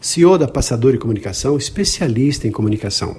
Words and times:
CEO 0.00 0.38
da 0.38 0.48
Passador 0.48 0.94
e 0.94 0.98
Comunicação, 0.98 1.58
especialista 1.58 2.48
em 2.48 2.50
comunicação. 2.50 3.18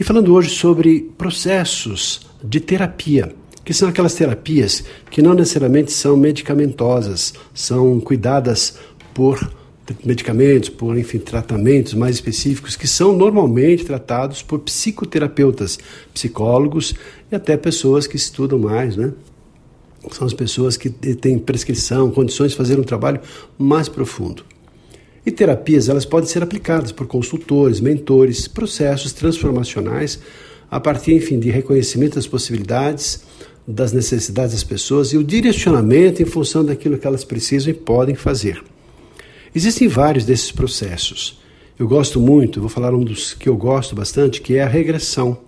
E 0.00 0.04
falando 0.04 0.32
hoje 0.32 0.50
sobre 0.50 1.12
processos 1.18 2.26
de 2.42 2.60
terapia, 2.60 3.34
que 3.64 3.74
são 3.74 3.88
aquelas 3.88 4.14
terapias 4.14 4.84
que 5.10 5.22
não 5.22 5.34
necessariamente 5.34 5.92
são 5.92 6.16
medicamentosas, 6.16 7.34
são 7.54 8.00
cuidadas 8.00 8.78
por 9.12 9.38
medicamentos, 10.04 10.68
por 10.68 10.96
enfim, 10.96 11.18
tratamentos 11.18 11.94
mais 11.94 12.14
específicos 12.14 12.76
que 12.76 12.88
são 12.88 13.16
normalmente 13.16 13.84
tratados 13.84 14.42
por 14.42 14.60
psicoterapeutas, 14.60 15.78
psicólogos 16.14 16.94
e 17.30 17.34
até 17.34 17.56
pessoas 17.56 18.06
que 18.06 18.16
estudam 18.16 18.58
mais, 18.58 18.96
né? 18.96 19.12
São 20.10 20.26
as 20.26 20.34
pessoas 20.34 20.76
que 20.76 20.90
têm 20.90 21.38
prescrição, 21.38 22.10
condições 22.10 22.52
de 22.52 22.56
fazer 22.56 22.80
um 22.80 22.82
trabalho 22.82 23.20
mais 23.58 23.88
profundo. 23.88 24.44
E 25.24 25.30
terapias 25.30 25.88
elas 25.88 26.04
podem 26.04 26.28
ser 26.28 26.42
aplicadas 26.42 26.90
por 26.90 27.06
consultores, 27.06 27.80
mentores, 27.80 28.48
processos 28.48 29.12
transformacionais 29.12 30.18
a 30.70 30.80
partir, 30.80 31.14
enfim, 31.14 31.38
de 31.38 31.50
reconhecimento 31.50 32.14
das 32.14 32.26
possibilidades, 32.26 33.22
das 33.66 33.92
necessidades 33.92 34.52
das 34.52 34.64
pessoas 34.64 35.12
e 35.12 35.16
o 35.16 35.22
direcionamento 35.22 36.22
em 36.22 36.26
função 36.26 36.64
daquilo 36.64 36.98
que 36.98 37.06
elas 37.06 37.24
precisam 37.24 37.70
e 37.70 37.74
podem 37.74 38.14
fazer. 38.14 38.62
Existem 39.54 39.86
vários 39.86 40.24
desses 40.24 40.50
processos. 40.50 41.38
Eu 41.78 41.86
gosto 41.86 42.18
muito, 42.18 42.60
vou 42.60 42.68
falar 42.68 42.94
um 42.94 43.04
dos 43.04 43.34
que 43.34 43.48
eu 43.48 43.56
gosto 43.56 43.94
bastante, 43.94 44.40
que 44.40 44.56
é 44.56 44.62
a 44.62 44.68
regressão. 44.68 45.38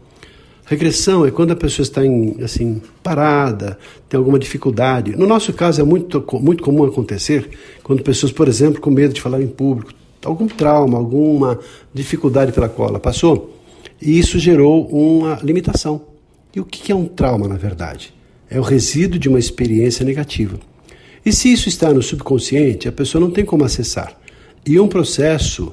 Regressão 0.66 1.26
é 1.26 1.30
quando 1.30 1.50
a 1.50 1.56
pessoa 1.56 1.84
está 1.84 2.04
em, 2.04 2.36
assim, 2.42 2.80
parada, 3.02 3.78
tem 4.08 4.16
alguma 4.16 4.38
dificuldade. 4.38 5.14
No 5.14 5.26
nosso 5.26 5.52
caso 5.52 5.80
é 5.80 5.84
muito, 5.84 6.24
muito 6.40 6.62
comum 6.62 6.84
acontecer 6.84 7.50
quando 7.82 8.02
pessoas, 8.02 8.32
por 8.32 8.48
exemplo, 8.48 8.80
com 8.80 8.90
medo 8.90 9.12
de 9.12 9.20
falar 9.20 9.42
em 9.42 9.46
público, 9.46 9.92
algum 10.24 10.46
trauma, 10.46 10.96
alguma 10.96 11.58
dificuldade 11.92 12.50
pela 12.52 12.68
qual 12.68 12.88
ela 12.88 13.00
passou, 13.00 13.54
e 14.00 14.18
isso 14.18 14.38
gerou 14.38 14.86
uma 14.88 15.38
limitação. 15.42 16.00
E 16.54 16.60
o 16.60 16.64
que 16.64 16.90
é 16.90 16.94
um 16.94 17.04
trauma, 17.04 17.46
na 17.46 17.56
verdade? 17.56 18.14
É 18.48 18.58
o 18.58 18.62
resíduo 18.62 19.18
de 19.18 19.28
uma 19.28 19.38
experiência 19.38 20.04
negativa. 20.04 20.58
E 21.26 21.32
se 21.32 21.52
isso 21.52 21.68
está 21.68 21.92
no 21.92 22.02
subconsciente, 22.02 22.88
a 22.88 22.92
pessoa 22.92 23.20
não 23.20 23.30
tem 23.30 23.44
como 23.44 23.64
acessar. 23.64 24.16
E 24.66 24.80
um 24.80 24.88
processo 24.88 25.70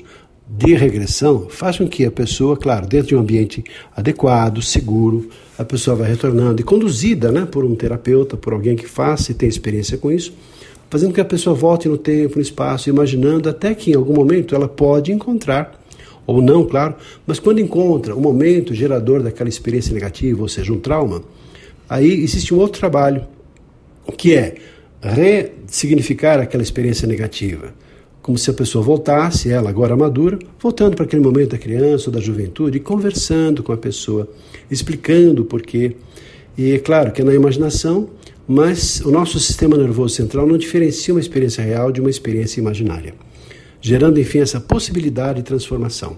de 0.53 0.75
regressão 0.75 1.47
faz 1.49 1.77
com 1.77 1.87
que 1.87 2.05
a 2.05 2.11
pessoa, 2.11 2.57
claro, 2.57 2.85
dentro 2.85 3.07
de 3.07 3.15
um 3.15 3.19
ambiente 3.19 3.63
adequado, 3.95 4.61
seguro, 4.61 5.29
a 5.57 5.63
pessoa 5.63 5.95
vai 5.95 6.09
retornando 6.09 6.59
e 6.59 6.63
conduzida 6.63 7.31
né, 7.31 7.47
por 7.49 7.63
um 7.63 7.73
terapeuta, 7.73 8.35
por 8.35 8.51
alguém 8.51 8.75
que 8.75 8.85
faça 8.85 9.31
e 9.31 9.33
tem 9.33 9.47
experiência 9.47 9.97
com 9.97 10.11
isso, 10.11 10.33
fazendo 10.89 11.09
com 11.09 11.15
que 11.15 11.21
a 11.21 11.25
pessoa 11.25 11.55
volte 11.55 11.87
no 11.87 11.97
tempo, 11.97 12.35
no 12.35 12.41
espaço, 12.41 12.89
imaginando 12.89 13.47
até 13.47 13.73
que 13.73 13.91
em 13.91 13.95
algum 13.95 14.13
momento 14.13 14.53
ela 14.53 14.67
pode 14.67 15.13
encontrar, 15.13 15.79
ou 16.27 16.41
não, 16.41 16.65
claro, 16.65 16.95
mas 17.25 17.39
quando 17.39 17.59
encontra 17.59 18.13
o 18.13 18.19
momento 18.19 18.73
gerador 18.75 19.23
daquela 19.23 19.49
experiência 19.49 19.93
negativa, 19.93 20.41
ou 20.41 20.49
seja, 20.49 20.73
um 20.73 20.79
trauma, 20.79 21.23
aí 21.87 22.11
existe 22.11 22.53
um 22.53 22.59
outro 22.59 22.77
trabalho, 22.77 23.23
que 24.17 24.35
é 24.35 24.55
ressignificar 25.01 26.41
aquela 26.41 26.61
experiência 26.61 27.07
negativa 27.07 27.73
como 28.21 28.37
se 28.37 28.49
a 28.49 28.53
pessoa 28.53 28.83
voltasse, 28.83 29.49
ela 29.49 29.69
agora 29.69 29.95
madura, 29.95 30.37
voltando 30.59 30.95
para 30.95 31.05
aquele 31.05 31.23
momento 31.23 31.51
da 31.51 31.57
criança 31.57 32.09
ou 32.09 32.13
da 32.13 32.21
juventude, 32.21 32.79
conversando 32.79 33.63
com 33.63 33.71
a 33.71 33.77
pessoa, 33.77 34.29
explicando 34.69 35.41
o 35.41 35.45
porquê. 35.45 35.95
E 36.57 36.73
é 36.73 36.79
claro 36.79 37.11
que 37.11 37.21
é 37.21 37.25
na 37.25 37.33
imaginação, 37.33 38.09
mas 38.47 39.01
o 39.01 39.11
nosso 39.11 39.39
sistema 39.39 39.77
nervoso 39.77 40.15
central 40.15 40.45
não 40.45 40.57
diferencia 40.57 41.13
uma 41.13 41.19
experiência 41.19 41.63
real 41.63 41.91
de 41.91 41.99
uma 41.99 42.09
experiência 42.09 42.59
imaginária, 42.59 43.15
gerando 43.81 44.19
enfim 44.19 44.39
essa 44.39 44.59
possibilidade 44.59 45.39
de 45.39 45.43
transformação. 45.43 46.17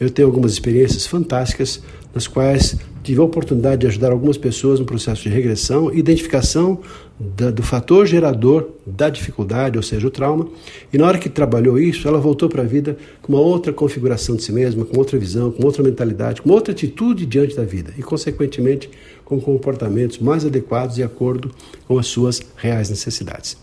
Eu 0.00 0.10
tenho 0.10 0.26
algumas 0.26 0.52
experiências 0.52 1.06
fantásticas 1.06 1.82
nas 2.14 2.26
quais 2.26 2.76
tive 3.02 3.20
a 3.20 3.24
oportunidade 3.24 3.80
de 3.80 3.86
ajudar 3.86 4.12
algumas 4.12 4.36
pessoas 4.36 4.78
no 4.78 4.86
processo 4.86 5.22
de 5.22 5.28
regressão, 5.28 5.92
identificação 5.92 6.80
da, 7.18 7.50
do 7.50 7.62
fator 7.62 8.06
gerador 8.06 8.70
da 8.86 9.08
dificuldade, 9.08 9.76
ou 9.76 9.82
seja, 9.82 10.06
o 10.06 10.10
trauma, 10.10 10.48
e 10.92 10.98
na 10.98 11.06
hora 11.06 11.18
que 11.18 11.28
trabalhou 11.28 11.78
isso, 11.78 12.06
ela 12.06 12.18
voltou 12.18 12.48
para 12.48 12.62
a 12.62 12.66
vida 12.66 12.96
com 13.22 13.32
uma 13.32 13.42
outra 13.42 13.72
configuração 13.72 14.36
de 14.36 14.42
si 14.42 14.52
mesma, 14.52 14.84
com 14.84 14.98
outra 14.98 15.18
visão, 15.18 15.50
com 15.50 15.64
outra 15.64 15.82
mentalidade, 15.82 16.42
com 16.42 16.50
outra 16.50 16.72
atitude 16.72 17.26
diante 17.26 17.56
da 17.56 17.64
vida 17.64 17.92
e, 17.98 18.02
consequentemente, 18.02 18.90
com 19.24 19.40
comportamentos 19.40 20.18
mais 20.18 20.44
adequados 20.44 20.96
de 20.96 21.02
acordo 21.02 21.50
com 21.86 21.98
as 21.98 22.06
suas 22.06 22.40
reais 22.56 22.90
necessidades. 22.90 23.56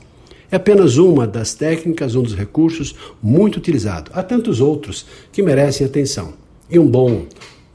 É 0.49 0.55
apenas 0.55 0.97
uma 0.97 1.27
das 1.27 1.53
técnicas, 1.53 2.15
um 2.15 2.23
dos 2.23 2.33
recursos 2.33 2.95
muito 3.21 3.57
utilizado. 3.57 4.11
Há 4.13 4.23
tantos 4.23 4.61
outros 4.61 5.05
que 5.31 5.43
merecem 5.43 5.85
atenção. 5.85 6.33
E 6.69 6.79
um 6.79 6.87
bom, 6.87 7.25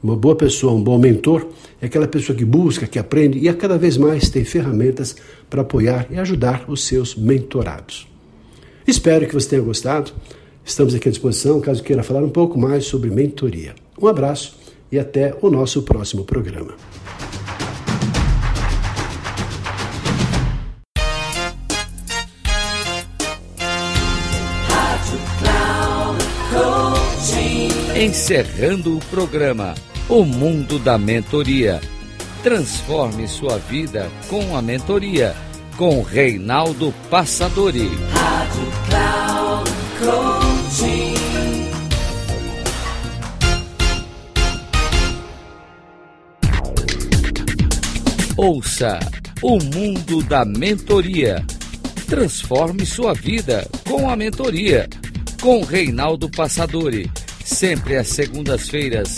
uma 0.03 0.17
boa 0.17 0.35
pessoa, 0.35 0.73
um 0.73 0.83
bom 0.83 0.97
mentor, 0.97 1.47
é 1.81 1.85
aquela 1.85 2.07
pessoa 2.07 2.37
que 2.37 2.43
busca, 2.43 2.85
que 2.85 2.99
aprende 2.99 3.39
e 3.39 3.47
a 3.47 3.53
cada 3.53 3.77
vez 3.77 3.95
mais 3.95 4.29
tem 4.29 4.43
ferramentas 4.43 5.15
para 5.49 5.61
apoiar 5.61 6.07
e 6.11 6.19
ajudar 6.19 6.65
os 6.67 6.83
seus 6.83 7.15
mentorados. 7.15 8.05
Espero 8.85 9.25
que 9.25 9.33
você 9.33 9.47
tenha 9.47 9.61
gostado. 9.61 10.11
Estamos 10.65 10.93
aqui 10.93 11.07
à 11.07 11.11
disposição 11.11 11.61
caso 11.61 11.81
queira 11.81 12.03
falar 12.03 12.21
um 12.21 12.29
pouco 12.29 12.59
mais 12.59 12.83
sobre 12.83 13.09
mentoria. 13.09 13.73
Um 13.99 14.07
abraço 14.07 14.57
e 14.91 14.99
até 14.99 15.33
o 15.41 15.49
nosso 15.49 15.81
próximo 15.83 16.25
programa. 16.25 16.75
Encerrando 27.95 28.97
o 28.97 28.99
programa 29.05 29.73
O 30.09 30.25
Mundo 30.25 30.77
da 30.79 30.97
Mentoria. 30.97 31.79
Transforme 32.43 33.25
sua 33.25 33.57
vida 33.57 34.11
com 34.27 34.55
a 34.55 34.61
mentoria 34.61 35.33
com 35.77 36.01
Reinaldo 36.01 36.93
Passadori. 37.09 37.89
Rádio 38.11 38.71
Cloud 38.89 39.71
Coaching. 39.99 41.13
Ouça 48.35 48.99
o 49.41 49.57
mundo 49.57 50.21
da 50.23 50.43
mentoria. 50.43 51.45
Transforme 52.07 52.85
sua 52.85 53.13
vida 53.13 53.65
com 53.87 54.09
a 54.09 54.17
mentoria 54.17 54.89
com 55.41 55.63
Reinaldo 55.63 56.29
Passadori 56.29 57.09
sempre 57.43 57.97
às 57.97 58.07
segundas-feiras, 58.07 59.17